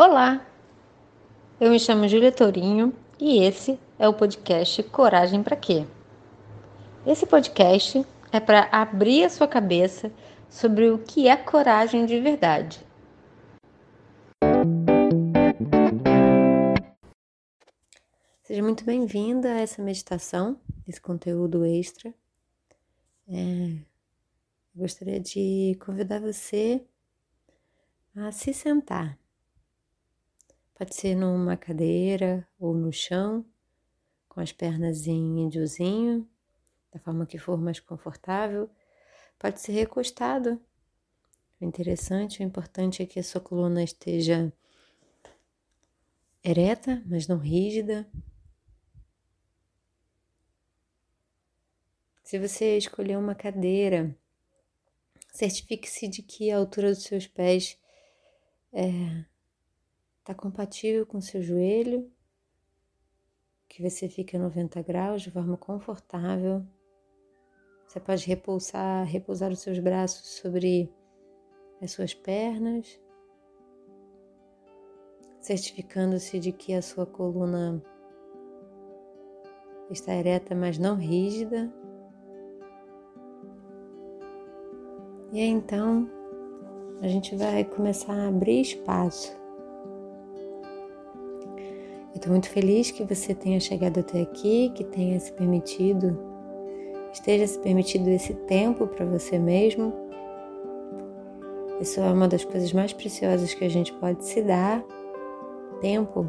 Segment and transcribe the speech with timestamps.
[0.00, 0.46] Olá,
[1.60, 5.84] eu me chamo Júlia Tourinho e esse é o podcast Coragem para Quê?
[7.04, 10.12] Esse podcast é para abrir a sua cabeça
[10.48, 12.78] sobre o que é coragem de verdade.
[18.44, 22.14] Seja muito bem-vinda a essa meditação, esse conteúdo extra.
[23.26, 23.78] É,
[24.76, 26.86] gostaria de convidar você
[28.14, 29.18] a se sentar
[30.78, 33.44] Pode ser numa cadeira ou no chão,
[34.28, 36.24] com as pernas em índiozinho,
[36.92, 38.70] da forma que for mais confortável.
[39.40, 40.60] Pode ser recostado.
[41.60, 44.52] O interessante, o importante é que a sua coluna esteja
[46.44, 48.08] ereta, mas não rígida.
[52.22, 54.16] Se você escolher uma cadeira,
[55.32, 57.76] certifique-se de que a altura dos seus pés
[58.72, 59.24] é
[60.28, 62.06] Está compatível com seu joelho,
[63.66, 66.62] que você fica a 90 graus de forma confortável.
[67.86, 70.92] Você pode repousar, repousar os seus braços sobre
[71.80, 73.00] as suas pernas,
[75.40, 77.82] certificando-se de que a sua coluna
[79.90, 81.72] está ereta, mas não rígida.
[85.32, 86.06] E então
[87.00, 89.37] a gente vai começar a abrir espaço
[92.14, 96.18] Estou muito feliz que você tenha chegado até aqui, que tenha se permitido,
[97.12, 99.92] esteja se permitido esse tempo para você mesmo.
[101.80, 104.82] Isso é uma das coisas mais preciosas que a gente pode se dar:
[105.80, 106.26] tempo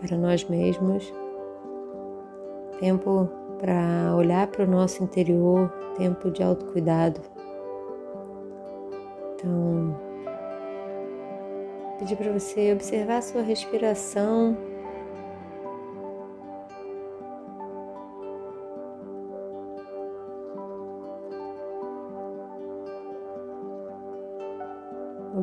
[0.00, 1.12] para nós mesmos,
[2.80, 3.28] tempo
[3.60, 7.20] para olhar para o nosso interior, tempo de autocuidado.
[9.34, 9.96] Então,
[11.98, 14.71] pedir para você observar a sua respiração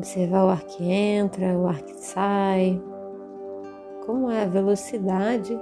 [0.00, 2.80] Observar o ar que entra, o ar que sai,
[4.06, 5.60] como é a velocidade.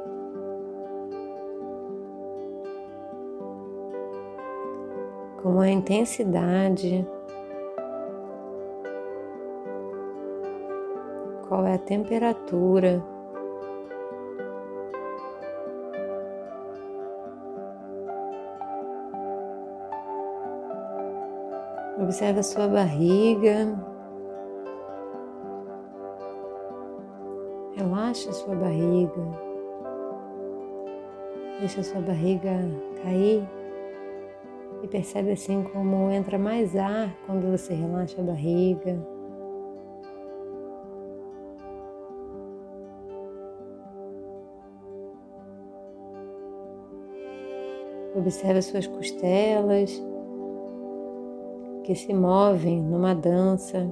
[5.43, 7.05] Como é a intensidade,
[11.49, 13.03] qual é a temperatura.
[22.01, 23.88] Observe a sua barriga.
[28.19, 29.23] Relaxa sua barriga.
[31.61, 32.51] Deixa sua barriga
[33.01, 33.49] cair
[34.83, 38.99] e percebe assim como entra mais ar quando você relaxa a barriga.
[48.17, 50.03] Observe as suas costelas
[51.85, 53.89] que se movem numa dança.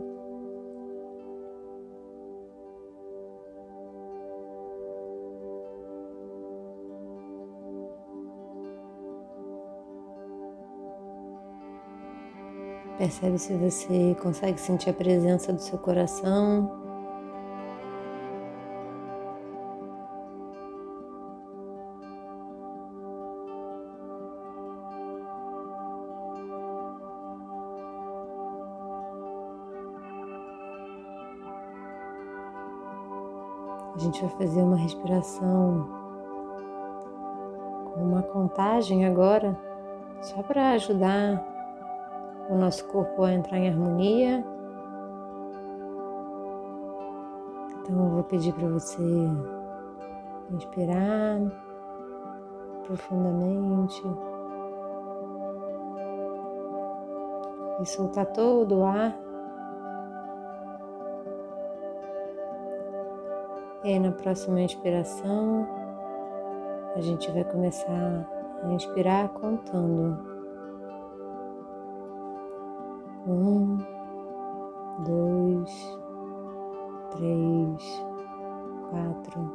[13.06, 16.68] Percebe se você consegue sentir a presença do seu coração.
[33.94, 35.88] A gente vai fazer uma respiração
[37.84, 39.56] com uma contagem agora,
[40.20, 41.55] só para ajudar
[42.48, 44.44] o nosso corpo a entrar em harmonia.
[47.80, 49.02] Então eu vou pedir para você
[50.50, 51.40] inspirar
[52.84, 54.02] profundamente
[57.80, 59.16] e soltar todo o ar.
[63.84, 65.66] E aí na próxima inspiração
[66.96, 68.26] a gente vai começar
[68.62, 70.35] a inspirar contando.
[73.28, 73.78] Um,
[75.04, 75.98] dois,
[77.10, 78.04] três,
[78.88, 79.52] quatro,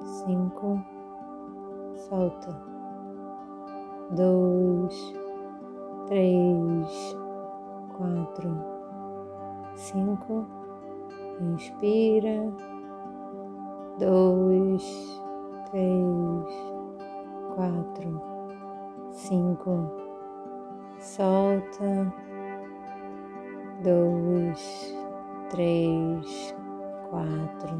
[0.00, 0.82] cinco,
[2.08, 2.58] solta.
[4.12, 5.14] Dois,
[6.06, 7.16] três,
[7.94, 8.56] quatro,
[9.74, 10.46] cinco,
[11.42, 12.50] inspira.
[13.98, 15.20] Dois,
[15.70, 16.72] três,
[17.54, 18.22] quatro,
[19.12, 19.92] cinco,
[20.98, 22.27] solta
[23.82, 24.96] dois,
[25.50, 26.54] três,
[27.10, 27.76] quatro,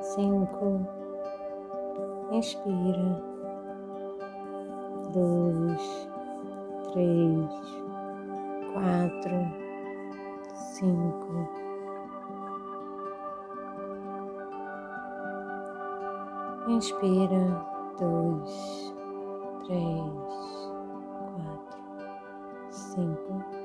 [0.00, 0.86] cinco,
[2.30, 3.22] inspira,
[5.12, 6.08] dois,
[6.92, 7.82] três,
[8.72, 9.68] quatro,
[10.54, 11.48] cinco.
[16.68, 17.66] Inspira,
[17.98, 18.94] dois,
[19.64, 20.70] três,
[21.34, 21.78] quatro,
[22.70, 23.57] cinco,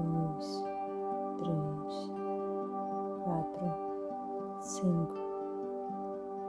[0.00, 0.64] dois,
[1.38, 2.12] três,
[3.24, 3.72] quatro,
[4.60, 5.14] cinco.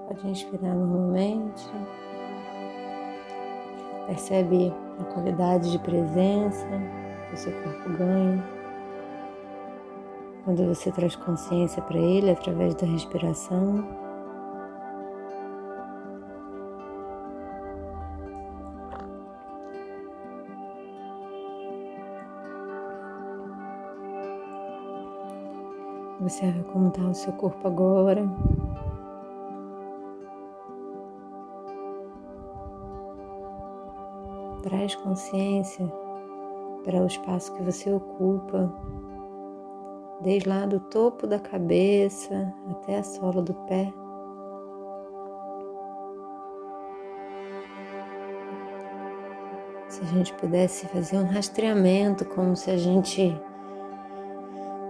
[0.07, 1.69] Pode inspirar normalmente.
[4.07, 6.67] Percebe a qualidade de presença
[7.27, 8.43] que o seu corpo ganha.
[10.43, 14.10] Quando você traz consciência para ele através da respiração.
[26.21, 28.23] Observe como está o seu corpo agora.
[34.61, 35.91] Traz consciência
[36.83, 38.71] para o espaço que você ocupa,
[40.21, 43.91] desde lá do topo da cabeça até a sola do pé.
[49.89, 53.35] Se a gente pudesse fazer um rastreamento, como se a gente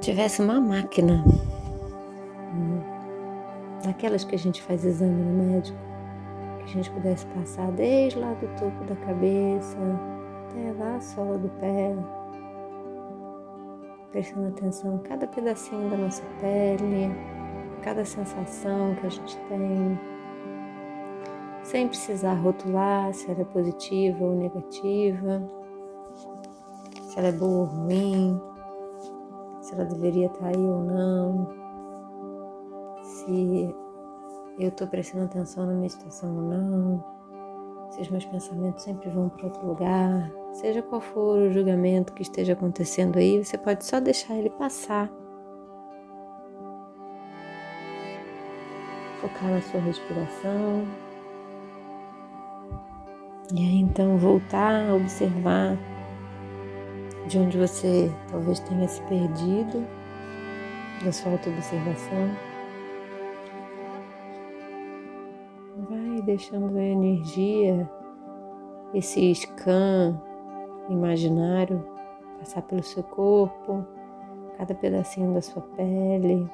[0.01, 1.23] tivesse uma máquina,
[3.83, 5.77] daquelas que a gente faz exame no médico,
[6.57, 9.77] que a gente pudesse passar desde lá do topo da cabeça
[10.47, 11.95] até lá a sola do pé,
[14.11, 17.15] prestando atenção em cada pedacinho da nossa pele,
[17.83, 19.99] cada sensação que a gente tem,
[21.63, 25.47] sem precisar rotular se ela é positiva ou negativa,
[27.03, 28.50] se ela é boa ou ruim
[29.61, 31.47] se ela deveria estar aí ou não,
[33.03, 33.75] se
[34.59, 37.03] eu estou prestando atenção na meditação ou não,
[37.91, 42.21] se os meus pensamentos sempre vão para outro lugar, seja qual for o julgamento que
[42.21, 45.09] esteja acontecendo aí, você pode só deixar ele passar.
[49.19, 50.87] Focar na sua respiração.
[53.53, 55.77] E aí então voltar a observar
[57.31, 59.87] de onde você talvez tenha se perdido
[61.01, 62.29] da sua autoobservação.
[65.89, 67.89] Vai deixando a energia,
[68.93, 70.21] esse scan
[70.89, 71.81] imaginário
[72.37, 73.87] passar pelo seu corpo,
[74.57, 76.49] cada pedacinho da sua pele.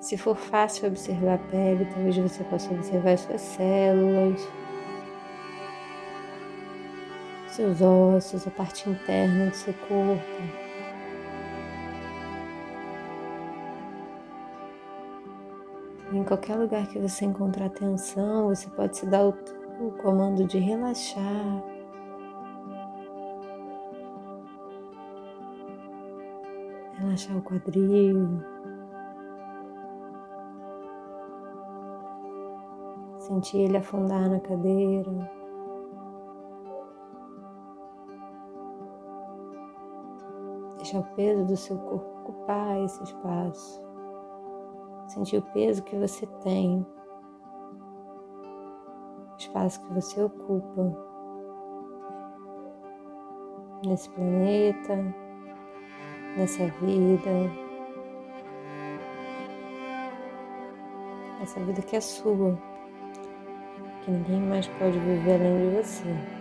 [0.00, 4.40] Se for fácil observar a pele, talvez você possa observar as suas células,
[7.50, 10.70] seus ossos, a parte interna do seu corpo.
[16.12, 19.34] Em qualquer lugar que você encontrar tensão, você pode se dar o,
[19.80, 21.62] o comando de relaxar.
[26.98, 28.42] Relaxar o quadril.
[33.18, 35.39] Sentir ele afundar na cadeira.
[40.80, 43.84] Deixar o peso do seu corpo ocupar esse espaço.
[45.08, 46.86] Sentir o peso que você tem,
[49.30, 50.96] o espaço que você ocupa
[53.84, 54.96] nesse planeta,
[56.38, 57.30] nessa vida,
[61.42, 62.58] essa vida que é sua,
[64.02, 66.39] que ninguém mais pode viver além de você.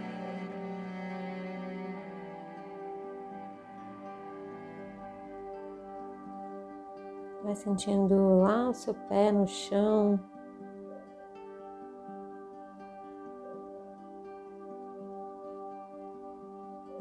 [7.49, 10.19] Vai sentindo lá o seu pé no chão.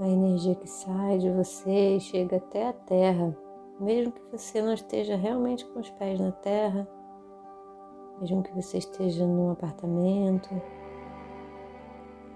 [0.01, 3.37] A energia que sai de você e chega até a terra,
[3.79, 6.89] mesmo que você não esteja realmente com os pés na terra,
[8.19, 10.49] mesmo que você esteja num apartamento,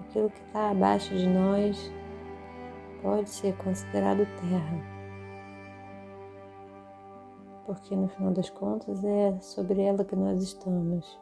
[0.02, 1.90] aquilo que está abaixo de nós
[3.00, 5.01] pode ser considerado terra
[7.64, 11.21] porque no final das contas é sobre ela que nós estamos.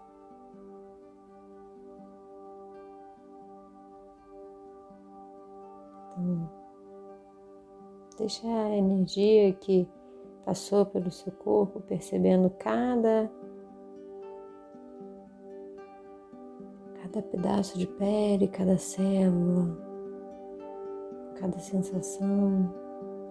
[8.19, 9.89] Deixa a energia que
[10.45, 13.31] passou pelo seu corpo, percebendo cada
[17.03, 19.77] cada pedaço de pele, cada célula,
[21.37, 22.73] cada sensação.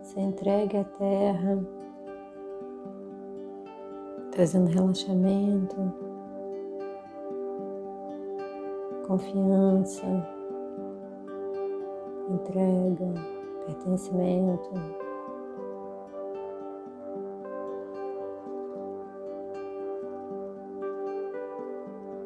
[0.01, 1.59] Se entregue à terra,
[4.31, 5.75] trazendo relaxamento,
[9.07, 10.05] confiança,
[12.29, 13.13] entrega,
[13.65, 14.69] pertencimento.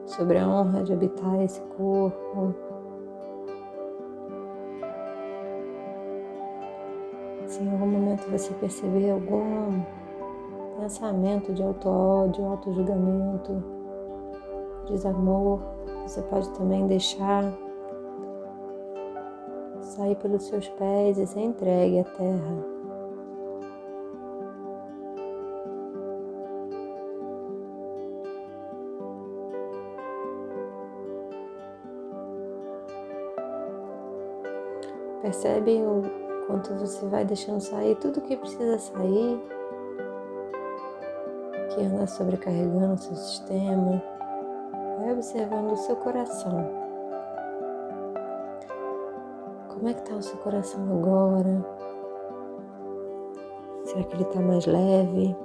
[0.06, 2.54] Sobre a honra de habitar esse corpo.
[7.48, 9.82] Se em algum momento você perceber algum
[10.84, 13.64] pensamento de auto-ódio, auto-julgamento,
[14.86, 15.62] desamor,
[16.02, 17.54] você pode também deixar
[19.80, 22.74] sair pelos seus pés e se entregue à terra.
[35.22, 36.02] Percebe o
[36.46, 39.42] quanto você vai deixando sair tudo que precisa sair,
[41.84, 44.02] que anda sobrecarregando o seu sistema.
[45.00, 46.66] Vai observando o seu coração.
[49.68, 51.66] Como é que está o seu coração agora?
[53.84, 55.36] Será que ele está mais leve?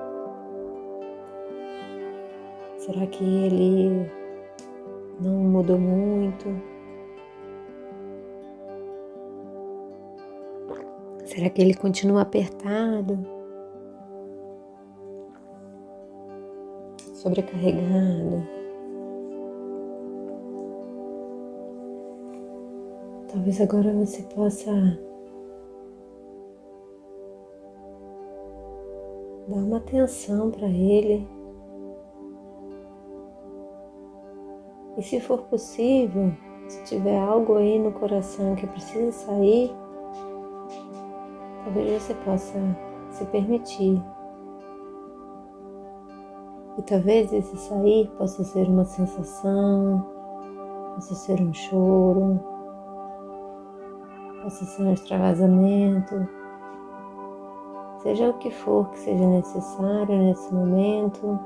[2.77, 4.11] Será que ele
[5.21, 6.47] não mudou muito?
[11.25, 13.38] Será que ele continua apertado?
[17.19, 18.47] Sobrecarregado?
[23.27, 24.71] Talvez agora você possa
[29.49, 31.27] dar uma atenção para ele.
[34.97, 36.33] E se for possível,
[36.69, 39.73] se tiver algo aí no coração que precisa sair,
[41.65, 42.59] talvez você possa
[43.11, 44.01] se permitir.
[46.89, 50.07] Talvez esse sair possa ser uma sensação,
[50.95, 52.41] possa ser um choro,
[54.43, 56.27] possa ser um extravasamento,
[58.03, 61.39] seja o que for que seja necessário nesse momento,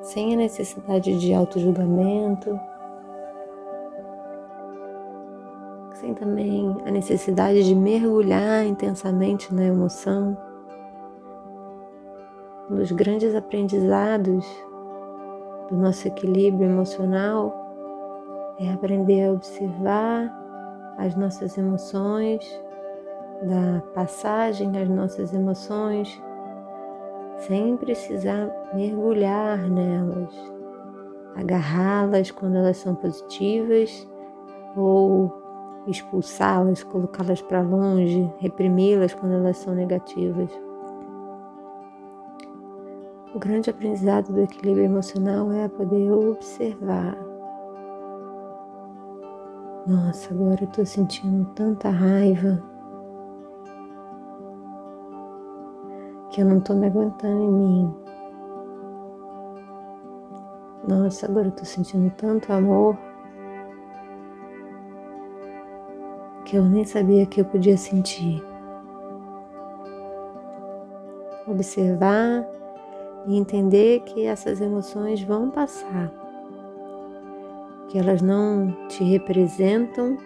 [0.00, 2.56] sem a necessidade de auto-julgamento,
[5.94, 10.49] sem também a necessidade de mergulhar intensamente na emoção.
[12.70, 14.46] Um dos grandes aprendizados
[15.68, 17.52] do nosso equilíbrio emocional
[18.60, 22.62] é aprender a observar as nossas emoções,
[23.42, 26.22] da passagem das nossas emoções,
[27.38, 30.32] sem precisar mergulhar nelas,
[31.34, 34.08] agarrá-las quando elas são positivas
[34.76, 35.32] ou
[35.88, 40.69] expulsá-las, colocá-las para longe, reprimi-las quando elas são negativas.
[43.34, 47.16] O grande aprendizado do equilíbrio emocional é poder observar
[49.86, 52.62] nossa, agora eu tô sentindo tanta raiva
[56.30, 57.94] que eu não tô me aguentando em mim.
[60.86, 62.96] Nossa, agora eu tô sentindo tanto amor
[66.44, 68.44] que eu nem sabia que eu podia sentir.
[71.48, 72.46] Observar
[73.26, 76.20] e entender que essas emoções vão passar
[77.90, 80.16] que elas não te representam,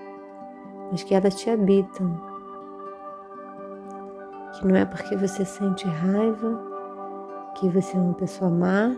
[0.90, 2.14] mas que elas te habitam.
[4.52, 6.62] Que não é porque você sente raiva
[7.54, 8.94] que você é uma pessoa má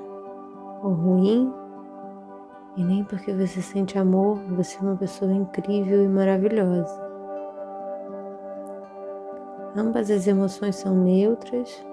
[0.82, 1.52] ou ruim,
[2.76, 7.06] e nem porque você sente amor você é uma pessoa incrível e maravilhosa.
[9.76, 11.86] Ambas as emoções são neutras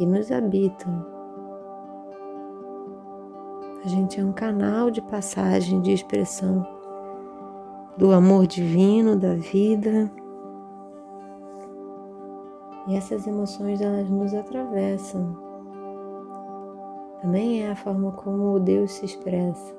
[0.00, 1.11] e nos habitam.
[3.84, 6.64] A gente é um canal de passagem, de expressão
[7.96, 10.08] do amor divino, da vida.
[12.86, 15.36] E essas emoções elas nos atravessam.
[17.20, 19.74] Também é a forma como Deus se expressa.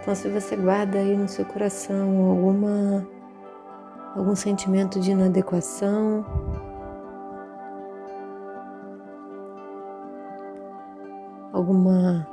[0.00, 3.08] Então, se você guarda aí no seu coração alguma
[4.14, 6.24] algum sentimento de inadequação.
[11.52, 12.26] Alguma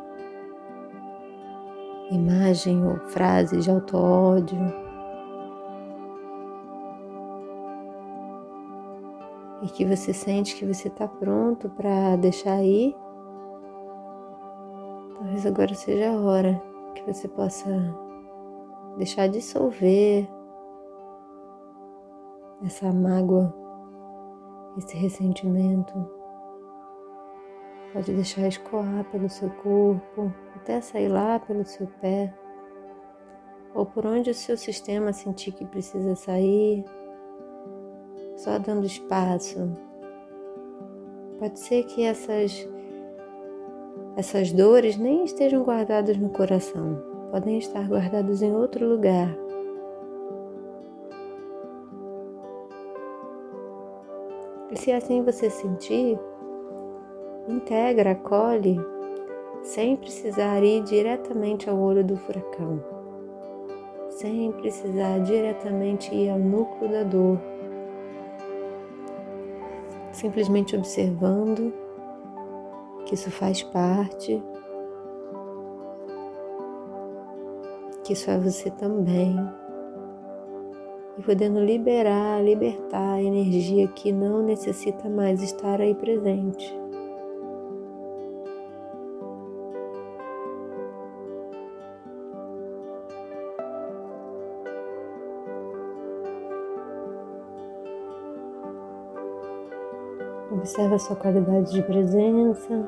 [2.11, 4.59] imagem ou frase de auto-ódio.
[9.63, 12.95] E que você sente que você está pronto para deixar ir,
[15.15, 16.61] talvez agora seja a hora
[16.95, 17.69] que você possa
[18.97, 20.27] deixar dissolver
[22.63, 23.53] essa mágoa,
[24.77, 25.93] esse ressentimento.
[27.93, 32.33] Pode deixar escoar pelo seu corpo, até sair lá pelo seu pé,
[33.73, 36.85] ou por onde o seu sistema sentir que precisa sair,
[38.37, 39.71] só dando espaço.
[41.39, 42.67] Pode ser que essas
[44.15, 47.01] essas dores nem estejam guardadas no coração,
[47.31, 49.40] podem estar guardadas em outro lugar.
[54.81, 56.19] Se assim você sentir,
[57.47, 58.79] integra, acolhe,
[59.61, 62.83] sem precisar ir diretamente ao olho do furacão,
[64.09, 67.37] sem precisar diretamente ir ao núcleo da dor,
[70.11, 71.71] simplesmente observando
[73.05, 74.43] que isso faz parte,
[78.03, 79.35] que isso é você também,
[81.21, 86.75] e podendo liberar, libertar a energia que não necessita mais estar aí presente.
[100.51, 102.87] Observe a sua qualidade de presença.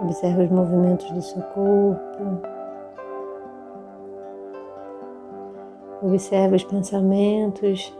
[0.00, 2.57] Observe os movimentos do seu corpo.
[6.08, 7.94] Observe os pensamentos.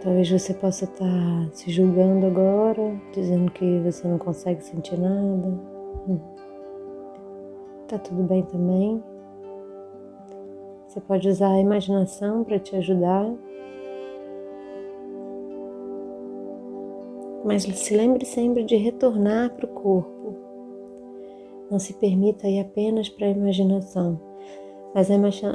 [0.00, 5.52] Talvez você possa estar se julgando agora, dizendo que você não consegue sentir nada.
[7.88, 9.02] Tá tudo bem também.
[10.86, 13.34] Você pode usar a imaginação para te ajudar.
[17.44, 20.43] Mas se lembre sempre de retornar para o corpo.
[21.70, 24.20] Não se permita ir apenas para a imaginação,
[24.94, 25.14] mas a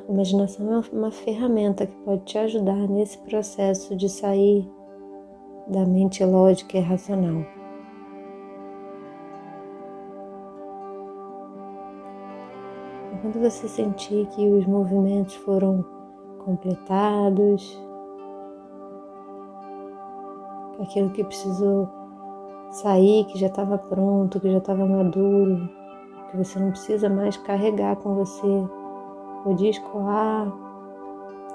[0.10, 4.70] imaginação é uma ferramenta que pode te ajudar nesse processo de sair
[5.68, 7.46] da mente lógica e racional.
[13.22, 15.86] Quando você sentir que os movimentos foram
[16.44, 17.80] completados,
[20.80, 21.88] aquilo que precisou
[22.72, 25.70] sair, que já estava pronto, que já estava maduro,
[26.30, 28.68] que você não precisa mais carregar com você,
[29.44, 30.52] podia escoar,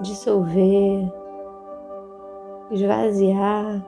[0.01, 1.13] dissolver,
[2.71, 3.85] esvaziar.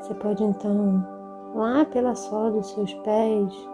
[0.00, 1.04] Você pode então,
[1.54, 3.68] lá pela sola dos seus pés,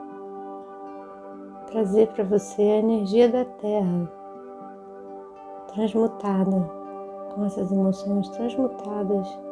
[1.67, 4.11] trazer para você a energia da terra
[5.73, 6.71] transmutada,
[7.35, 9.44] com essas emoções transmutadas.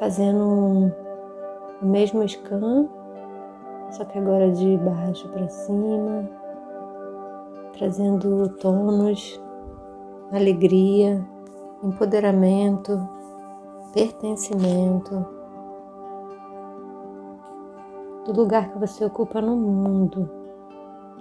[0.00, 0.90] Fazendo
[1.82, 2.88] o mesmo scan,
[3.90, 6.26] só que agora de baixo para cima,
[7.74, 9.38] trazendo tônus,
[10.32, 11.22] alegria,
[11.82, 12.98] empoderamento,
[13.92, 15.22] pertencimento.
[18.24, 20.30] Do lugar que você ocupa no mundo,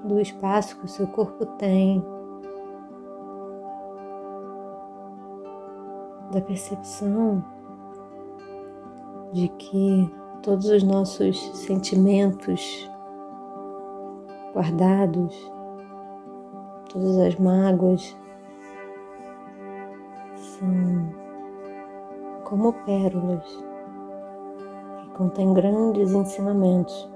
[0.06, 2.02] do espaço que o seu corpo tem,
[6.32, 7.44] da percepção
[9.32, 10.12] de que
[10.42, 12.90] todos os nossos sentimentos
[14.54, 15.36] guardados,
[16.92, 18.18] todas as mágoas
[20.36, 21.14] são
[22.44, 23.70] como pérolas
[25.20, 27.10] contém grandes ensinamentos.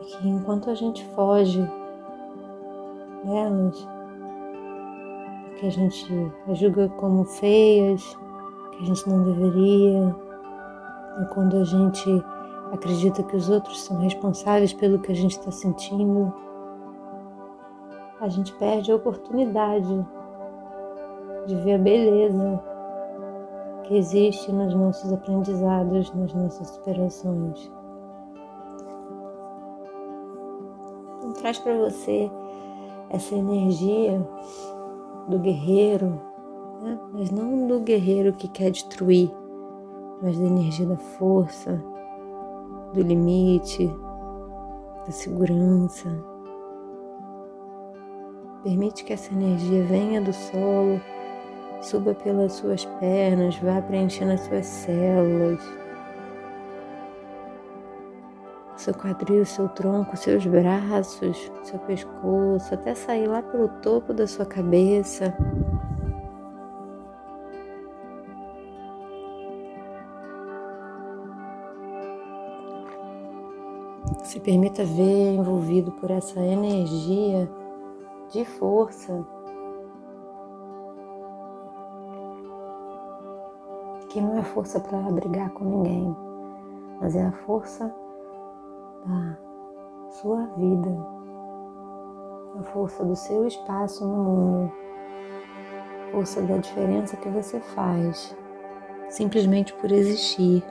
[0.00, 1.62] E que enquanto a gente foge
[3.24, 3.88] delas,
[5.56, 8.18] que a gente as julga como feias,
[8.82, 10.16] a gente não deveria,
[11.20, 12.24] e quando a gente
[12.72, 16.32] acredita que os outros são responsáveis pelo que a gente está sentindo,
[18.20, 20.06] a gente perde a oportunidade
[21.46, 22.62] de ver a beleza
[23.84, 27.70] que existe nos nossos aprendizados, nas nossas superações.
[31.18, 32.30] Então, traz para você
[33.10, 34.26] essa energia
[35.28, 36.20] do guerreiro,
[36.82, 36.98] né?
[37.12, 39.30] mas não do guerreiro que quer destruir,
[40.20, 41.82] mas da energia da força,
[42.92, 43.86] do limite,
[45.06, 46.08] da segurança.
[48.62, 51.00] Permite que essa energia venha do solo,
[51.80, 55.60] suba pelas suas pernas, vá preenchendo as suas células,
[58.76, 64.44] seu quadril, seu tronco, seus braços, seu pescoço, até sair lá pelo topo da sua
[64.44, 65.34] cabeça.
[74.32, 77.46] Se permita ver envolvido por essa energia
[78.30, 79.22] de força
[84.08, 86.16] que não é força para brigar com ninguém,
[86.98, 87.94] mas é a força
[89.04, 89.38] da
[90.12, 90.96] sua vida,
[92.58, 94.72] a força do seu espaço no mundo,
[96.08, 98.34] a força da diferença que você faz,
[99.10, 100.64] simplesmente por existir.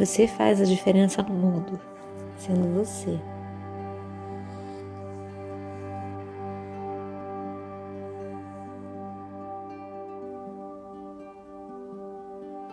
[0.00, 1.78] Você faz a diferença no mundo,
[2.38, 3.20] sendo você.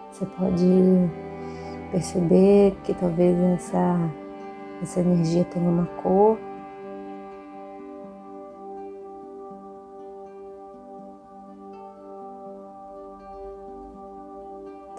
[0.10, 0.66] Você pode
[1.92, 4.10] perceber que talvez essa,
[4.82, 6.38] essa energia tenha uma cor.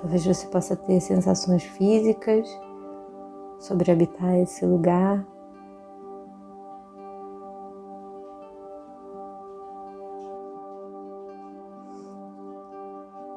[0.09, 2.49] Talvez você possa ter sensações físicas
[3.59, 5.23] sobre habitar esse lugar.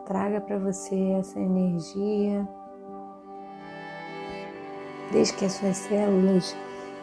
[0.05, 2.47] Traga para você essa energia.
[5.11, 6.55] Desde que as suas células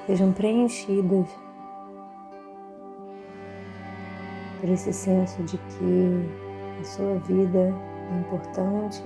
[0.06, 1.28] sejam preenchidas
[4.58, 7.74] por esse senso de que a sua vida
[8.10, 9.02] é importante,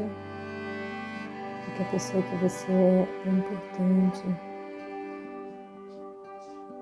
[1.82, 4.22] que a pessoa que você é importante,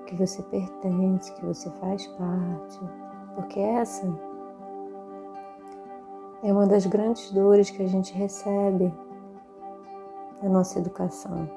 [0.05, 2.79] que você pertence, que você faz parte,
[3.35, 4.07] porque essa
[6.43, 8.93] é uma das grandes dores que a gente recebe
[10.41, 11.49] na nossa educação.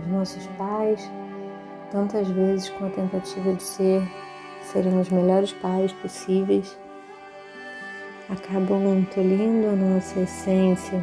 [0.00, 1.10] Os nossos pais,
[1.90, 4.02] tantas vezes com a tentativa de ser
[4.60, 6.76] serem os melhores pais possíveis,
[8.28, 11.00] acabam tolhindo a nossa essência,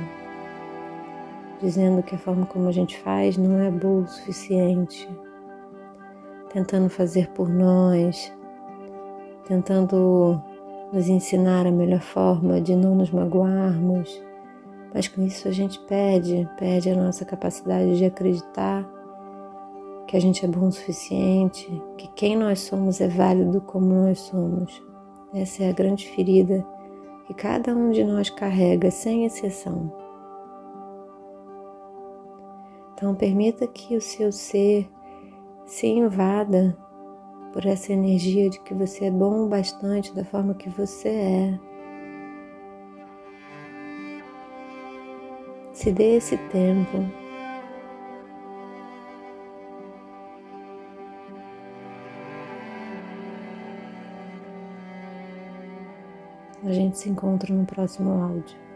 [1.63, 5.09] dizendo que a forma como a gente faz não é boa o suficiente,
[6.51, 8.31] tentando fazer por nós,
[9.47, 10.41] tentando
[10.91, 14.21] nos ensinar a melhor forma de não nos magoarmos,
[14.93, 18.87] mas com isso a gente perde, perde a nossa capacidade de acreditar
[20.05, 24.19] que a gente é bom o suficiente, que quem nós somos é válido como nós
[24.19, 24.83] somos.
[25.33, 26.63] Essa é a grande ferida
[27.25, 30.02] que cada um de nós carrega, sem exceção.
[33.03, 34.89] Então, permita que o seu ser
[35.65, 36.73] se invada
[37.51, 41.59] por essa energia de que você é bom bastante da forma que você é.
[45.73, 46.97] Se dê esse tempo.
[56.63, 58.72] A gente se encontra no próximo áudio.